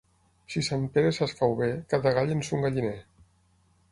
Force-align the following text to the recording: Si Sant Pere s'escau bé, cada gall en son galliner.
Si 0.53 0.61
Sant 0.67 0.85
Pere 0.95 1.11
s'escau 1.17 1.53
bé, 1.59 1.69
cada 1.95 2.15
gall 2.17 2.33
en 2.39 2.43
son 2.49 2.65
galliner. 2.67 2.97